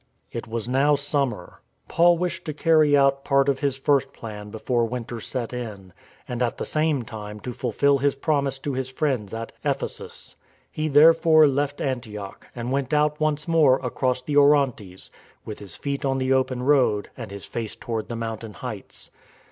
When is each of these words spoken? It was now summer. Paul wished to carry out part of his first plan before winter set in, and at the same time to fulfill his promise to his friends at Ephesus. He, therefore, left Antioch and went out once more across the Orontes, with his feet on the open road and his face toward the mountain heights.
It 0.31 0.47
was 0.47 0.67
now 0.67 0.95
summer. 0.95 1.61
Paul 1.87 2.17
wished 2.17 2.43
to 2.45 2.55
carry 2.55 2.97
out 2.97 3.23
part 3.23 3.47
of 3.47 3.59
his 3.59 3.77
first 3.77 4.13
plan 4.13 4.49
before 4.49 4.85
winter 4.85 5.19
set 5.19 5.53
in, 5.53 5.93
and 6.27 6.41
at 6.41 6.57
the 6.57 6.65
same 6.65 7.03
time 7.03 7.39
to 7.41 7.53
fulfill 7.53 7.99
his 7.99 8.15
promise 8.15 8.57
to 8.57 8.73
his 8.73 8.89
friends 8.89 9.31
at 9.31 9.51
Ephesus. 9.63 10.37
He, 10.71 10.87
therefore, 10.87 11.45
left 11.45 11.81
Antioch 11.81 12.47
and 12.55 12.71
went 12.71 12.95
out 12.95 13.19
once 13.19 13.47
more 13.47 13.77
across 13.85 14.23
the 14.23 14.37
Orontes, 14.37 15.11
with 15.45 15.59
his 15.59 15.75
feet 15.75 16.03
on 16.03 16.17
the 16.17 16.33
open 16.33 16.63
road 16.63 17.11
and 17.15 17.29
his 17.29 17.45
face 17.45 17.75
toward 17.75 18.09
the 18.09 18.15
mountain 18.15 18.53
heights. 18.53 19.11